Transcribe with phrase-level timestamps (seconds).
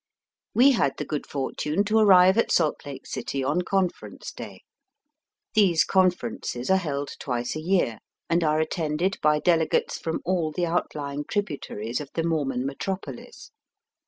[0.55, 4.63] We had the good fortune to arrive at Salt Lake City on conference day.
[5.53, 10.51] These con ferences are held twice a year, and are attended by delegates from all
[10.53, 13.51] the outlying tributaries of the Mormon metropolis.